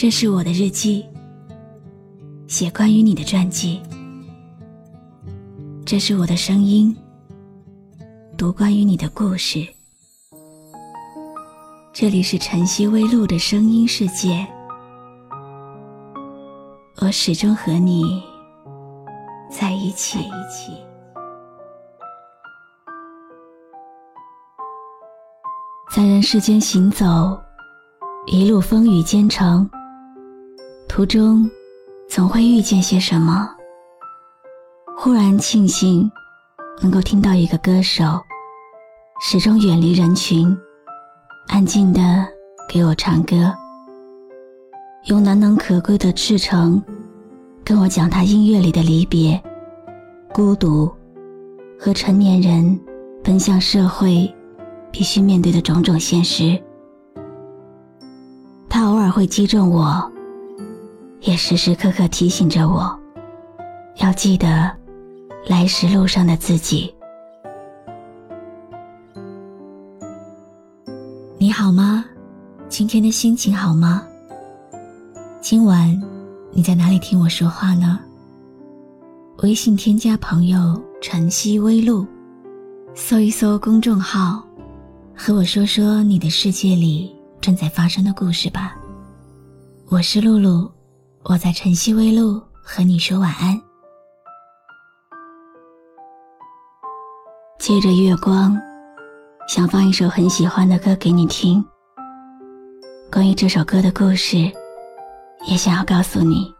[0.00, 1.04] 这是我的日记，
[2.48, 3.82] 写关于你的传记。
[5.84, 6.96] 这是我的声音，
[8.34, 9.62] 读关于你的故事。
[11.92, 14.46] 这里是晨曦微露的声音世界，
[17.02, 18.22] 我始终和你
[19.50, 20.18] 在一起。
[25.94, 27.38] 在人世间行走，
[28.28, 29.70] 一路风雨兼程。
[30.92, 31.48] 途中，
[32.08, 33.48] 总会遇见些什么。
[34.98, 36.10] 忽然庆幸，
[36.82, 38.20] 能够听到一个歌手，
[39.22, 40.54] 始终远离人群，
[41.46, 42.26] 安静的
[42.68, 43.54] 给我唱歌，
[45.04, 46.82] 用难能可贵的赤诚，
[47.64, 49.40] 跟我讲他音乐里的离别、
[50.34, 50.90] 孤独，
[51.78, 52.78] 和成年人
[53.22, 54.28] 奔向社会
[54.90, 56.60] 必须面对的种种现实。
[58.68, 60.12] 他偶尔会击中我。
[61.20, 62.98] 也时时刻刻提醒着我，
[63.96, 64.74] 要记得
[65.46, 66.92] 来时路上的自己。
[71.36, 72.06] 你好吗？
[72.70, 74.02] 今天的心情好吗？
[75.42, 76.02] 今晚
[76.52, 78.00] 你在哪里听我说话呢？
[79.42, 82.06] 微信添加朋友“晨曦微露”，
[82.94, 84.42] 搜一搜公众号，
[85.14, 88.74] 和我说说你的世界里正在发生的故事吧。
[89.88, 90.70] 我是露露。
[91.22, 93.60] 我在晨曦微露和你说晚安。
[97.58, 98.58] 借着月光，
[99.46, 101.62] 想放一首很喜欢的歌给你听。
[103.12, 104.50] 关于这首歌的故事，
[105.46, 106.52] 也想要告诉你。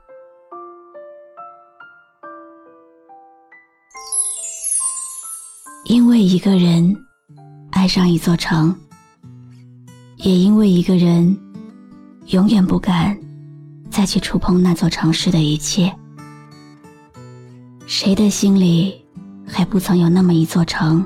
[5.87, 6.95] 因为一个人
[7.73, 8.79] 爱上一座城，
[10.17, 11.35] 也因为一个人
[12.27, 13.19] 永远不敢。
[13.91, 15.95] 再去触碰那座城市的一切，
[17.87, 19.05] 谁的心里
[19.47, 21.05] 还不曾有那么一座城，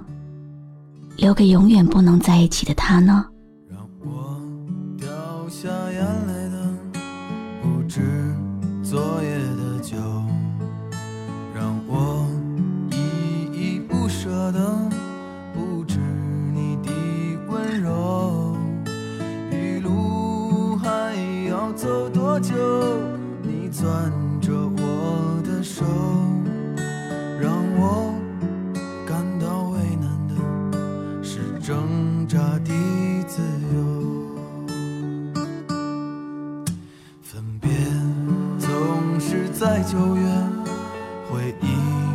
[1.17, 3.27] 留给永远不能在一起的他呢？
[3.69, 4.41] 让我
[4.99, 5.09] 掉
[5.49, 6.75] 下眼泪的
[7.63, 8.01] 不止
[8.83, 9.97] 昨夜的酒，
[32.25, 32.73] 挣扎的
[33.27, 33.43] 自
[33.75, 33.79] 由。
[37.23, 37.71] 分别
[38.59, 40.25] 总是在九月，
[41.31, 41.67] 回忆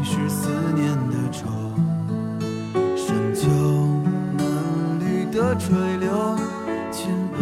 [0.04, 1.48] 是思念的愁，
[2.98, 3.48] 深秋
[4.36, 6.36] 嫩绿的垂柳，
[6.92, 7.40] 亲吻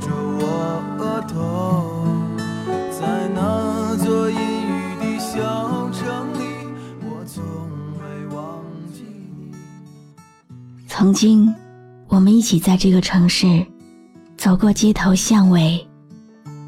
[0.00, 2.06] 着我额头。
[2.92, 6.44] 在那座阴雨的小城里，
[7.02, 7.42] 我从
[7.98, 9.02] 未忘记
[10.78, 11.52] 你曾经，
[12.24, 13.62] 我们一起在这个城市
[14.34, 15.86] 走过街头巷尾，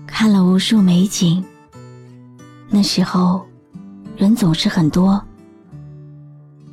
[0.06, 1.42] 看了无数美景。
[2.68, 3.42] 那时候，
[4.18, 5.18] 人总是很多，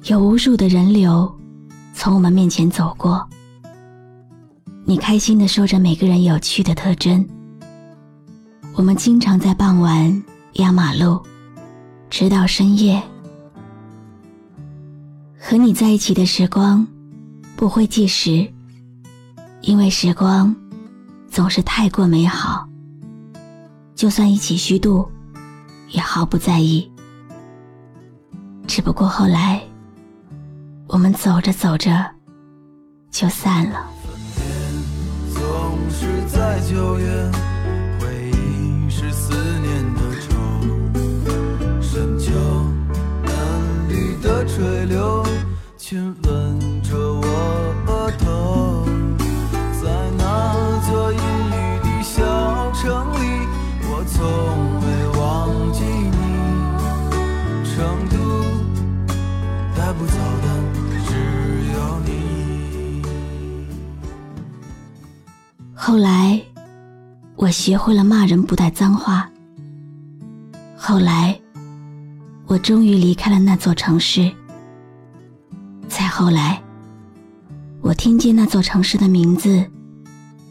[0.04, 1.34] 有无数的人流
[1.94, 3.26] 从我们面前走过。
[4.84, 7.26] 你开心的说着每个人有趣的特征。
[8.76, 10.24] 我们经常在傍晚
[10.56, 11.24] 压马路，
[12.10, 13.02] 直到深夜。
[15.40, 16.86] 和你在一起的时光。
[17.56, 18.46] 不会计时，
[19.64, 20.54] 因为时光
[21.32, 22.68] 总是太过美好。
[23.96, 25.10] 就算一起虚度，
[25.90, 26.92] 也毫不在意。
[28.68, 29.62] 只不过后来，
[30.88, 32.06] 我们走着走着
[33.10, 33.90] 就散了。
[35.34, 35.42] 总
[35.90, 37.32] 是在九月，
[67.44, 69.30] 我学会了骂人不带脏话。
[70.78, 71.38] 后来，
[72.48, 74.32] 我终于离开了那座城市。
[75.90, 76.64] 再后来，
[77.82, 79.62] 我听见那座城市的名字，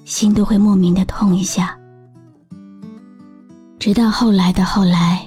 [0.05, 1.75] 心都会莫名的痛一下。
[3.79, 5.27] 直到后来的后来，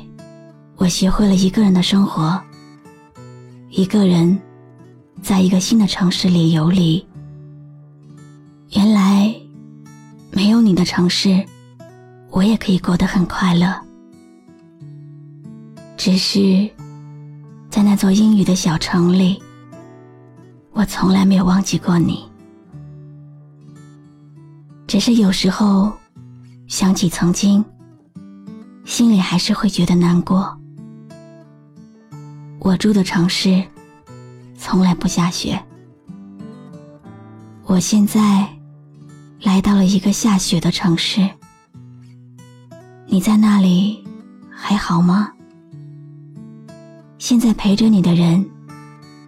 [0.75, 2.39] 我学会了一个人的生活。
[3.71, 4.39] 一个人，
[5.19, 7.03] 在一个新的城市里游离。
[8.69, 9.33] 原来。
[10.31, 11.45] 没有你的城市，
[12.35, 13.73] 我也可以过得很快乐。
[15.95, 16.69] 只是，
[17.69, 19.41] 在那座阴雨的小城里，
[20.73, 22.29] 我从来没有忘记过你。
[24.85, 25.89] 只是有时候
[26.67, 27.63] 想起曾经，
[28.83, 30.59] 心里还是会觉得难过。
[32.59, 33.63] 我住的城市
[34.57, 35.57] 从来不下雪，
[37.63, 38.45] 我现在
[39.41, 41.29] 来到了一个下雪的城市。
[43.15, 44.03] 你在那里
[44.51, 45.31] 还好吗？
[47.17, 48.45] 现在陪着你的人，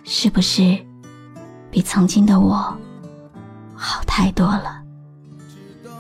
[0.04, 0.78] 是不是
[1.72, 2.78] 比曾经的我
[3.74, 4.84] 好太多了？
[5.48, 5.92] 直到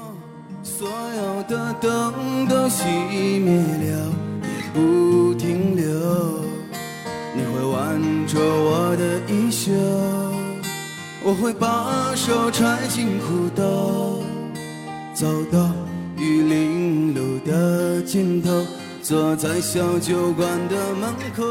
[0.61, 2.83] 所有的灯都熄
[3.39, 4.11] 灭了，
[4.41, 5.85] 也不停留。
[7.37, 9.71] 你会挽着我的衣袖，
[11.23, 14.21] 我会把手揣进裤兜，
[15.13, 15.71] 走到
[18.07, 18.65] 尽头，
[19.01, 21.43] 坐在小酒馆的门口。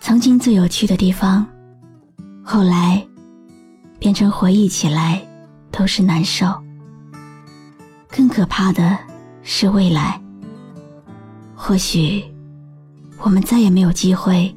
[0.00, 1.46] 曾经最有趣的地方，
[2.42, 3.06] 后来
[4.00, 5.24] 变成回忆起来
[5.70, 6.46] 都是难受。
[8.10, 8.98] 更可怕的
[9.44, 10.20] 是未来，
[11.54, 12.24] 或许
[13.18, 14.52] 我们再也没有机会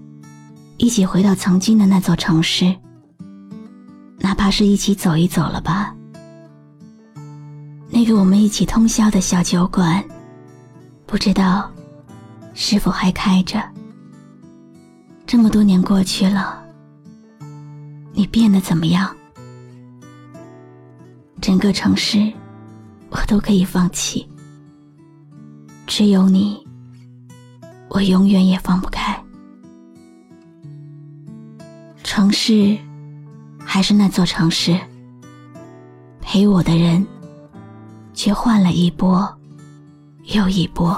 [0.78, 2.76] 一起回到曾经的那座城市，
[4.18, 5.96] 哪怕是一起走一走了吧。
[8.01, 10.03] 那个我们一起通宵的小酒馆，
[11.06, 11.71] 不知道
[12.56, 13.62] 是否还开着。
[15.27, 16.65] 这么多年过去了，
[18.12, 19.15] 你变得怎么样？
[21.39, 22.33] 整个城市，
[23.12, 24.27] 我都可以放弃，
[25.86, 26.65] 只有你，
[27.88, 29.15] 我永远也放不开。
[32.03, 32.75] 城市，
[33.63, 34.75] 还是那座城市，
[36.19, 37.06] 陪我的人，
[38.13, 39.28] 却换了一波
[40.25, 40.94] 又一波。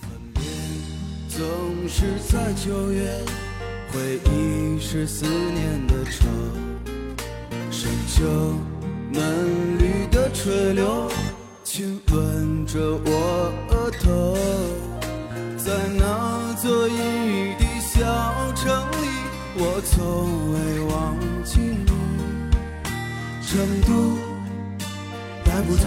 [0.00, 0.42] 分别
[1.28, 1.42] 总
[1.88, 3.24] 是在九月。
[3.92, 6.26] 回忆是思念的愁，
[7.70, 8.24] 深秋
[9.12, 11.08] 嫩绿的垂柳，
[11.62, 14.36] 亲吻着我额头。
[15.56, 18.66] 在那座阴雨的小城
[19.00, 19.06] 里，
[19.54, 21.92] 我从未忘记你。
[23.46, 24.18] 成都
[25.44, 25.86] 带不走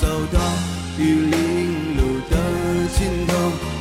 [0.00, 0.38] 走到
[0.98, 2.36] 玉林路的
[2.88, 3.32] 尽头，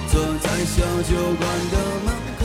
[0.09, 1.41] 坐在小酒馆
[1.71, 1.75] 的
[2.05, 2.07] 门
[2.39, 2.41] 口。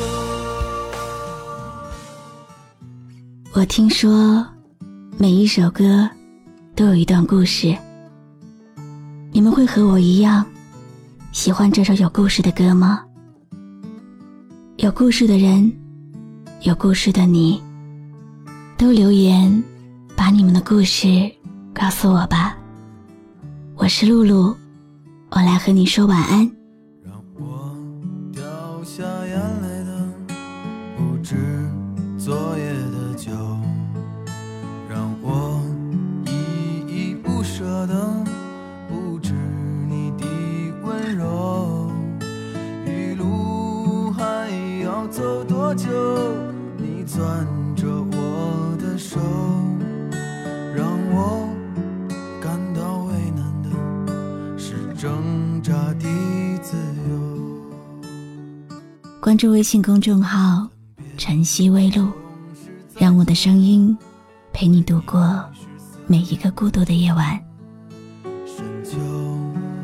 [3.52, 4.46] 我听说，
[5.18, 6.08] 每一首歌
[6.74, 7.76] 都有一段故事。
[9.32, 10.44] 你们会和我一样
[11.32, 13.04] 喜欢这首有故事的歌吗？
[14.78, 15.70] 有故事的人，
[16.62, 17.62] 有故事的你，
[18.76, 19.62] 都留言
[20.16, 21.30] 把你们的故事
[21.72, 22.49] 告诉我吧。
[23.80, 24.54] 我是露露，
[25.30, 26.40] 我来和你说晚安。
[27.02, 27.74] 让我
[28.30, 28.44] 掉
[28.84, 30.06] 下眼泪的，
[30.98, 31.34] 不止
[32.18, 33.14] 昨夜的。
[33.16, 33.32] 酒，
[34.86, 35.39] 让我
[59.30, 60.66] 关注微信公众号
[61.16, 62.10] “晨曦微露”。
[62.98, 63.96] 让我的声音
[64.52, 65.40] 陪你度过
[66.08, 67.40] 每一个孤独的夜晚。
[68.44, 68.98] 深秋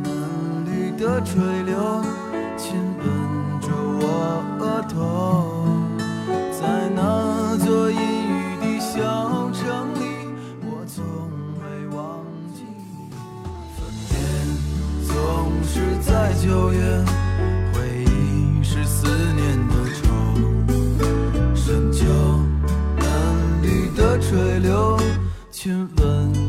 [0.03, 1.79] 嫩绿的垂柳，
[2.57, 5.36] 亲吻着我额头，
[24.37, 24.99] 水流
[25.51, 26.46] 亲吻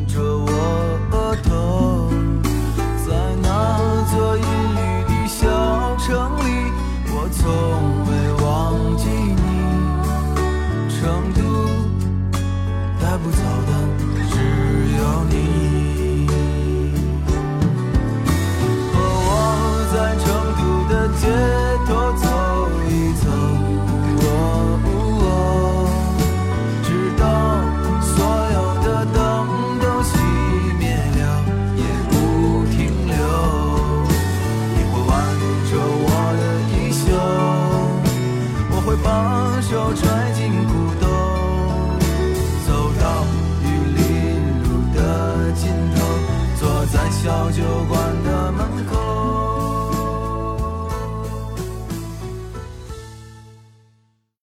[39.69, 40.76] 手揣进。